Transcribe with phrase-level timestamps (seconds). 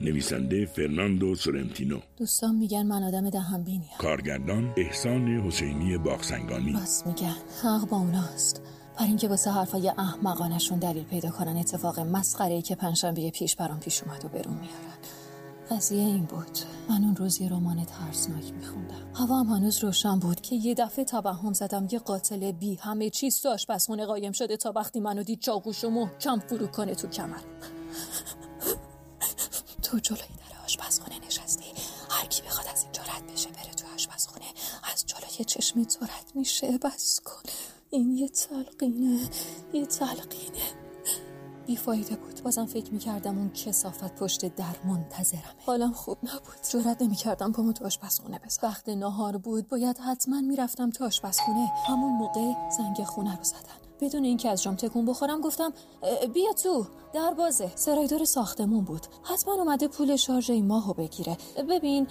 [0.00, 1.98] نویسنده فرناندو سورنتینو.
[2.16, 6.72] دوستان میگن من آدم دهنبینیم کارگردان احسان حسینی باغسنگانی.
[6.72, 7.36] بس میگن.
[7.62, 8.62] حق با اوناست.
[8.98, 13.80] بر اینکه واسه حرفای احمقانشون دلیل پیدا کنن اتفاق مسخره ای که پنجشنبه پیش برام
[13.80, 14.98] پیش اومد و برون میارن.
[15.70, 16.58] قضیه این بود.
[16.88, 19.10] من اون روز یه رمان ترسناک میخوندم.
[19.14, 21.88] هوا هم هنوز روشن بود که یه دفعه توهم زدم.
[21.92, 26.38] یه قاتل بی همه چیز تو آشپزخونه قایم شده تا وقتی منو دید چاقوشو محکم
[26.38, 27.40] فرو کنه تو کمر
[29.90, 31.64] تو جلوی در آشپزخونه نشستی.
[32.10, 34.44] هر کی بخواد از اینجا رد بشه بره تو آشپزخونه.
[34.92, 36.78] از جلوی چشمت رد میشه.
[36.78, 37.42] بس کن.
[37.90, 39.28] این یه تلقینه.
[39.72, 40.64] یه تلقینه.
[41.66, 42.42] بیفایده بود.
[42.42, 45.54] بازم فکر می‌کردم اون کسافت پشت در منتظرمه.
[45.66, 46.56] حالم خوب نبود.
[46.72, 49.68] جرات نمی‌کردم پامو تو آشپزخونه بزن وقت نهار بود.
[49.68, 51.72] باید حتما می‌رفتم تو آشپزخونه.
[51.88, 53.89] همون موقع زنگ خونه رو زدن.
[54.00, 55.72] بدون اینکه از جام تکون بخورم گفتم
[56.34, 59.06] بیا تو در بازه سرایدار ساختمون بود.
[59.22, 61.36] حتما اومده پول شارژ این ماهو بگیره.
[61.68, 62.06] ببین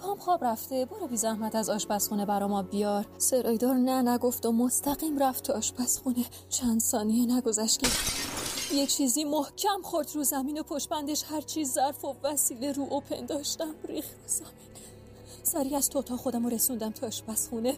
[0.00, 3.06] پام خواب رفته برو بی زحمت از آشپزخونه برا ما بیار.
[3.18, 6.24] سرایدار نه نگفت و مستقیم رفت تو آشپزخونه.
[6.48, 7.88] چند ثانیه نگذشت که
[8.74, 12.86] یه چیزی محکم خورد رو زمین و پشت بندش هر چیز ظرف و وسیله رو
[12.90, 14.48] اوپن داشتم ریخ زمین.
[15.42, 17.76] سریع از تو تا خودم رسوندم تا آشپزخونه.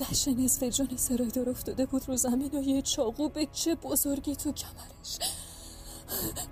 [0.00, 4.52] لش نصف جان سرایدار افتاده بود رو زمین و یه چاقو به چه بزرگی تو
[4.52, 5.18] کمرش.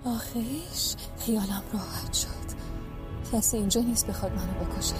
[0.05, 2.57] آخیش خیالم راحت شد.
[3.33, 4.95] کسی اینجا نیست بخواد منو بکشه.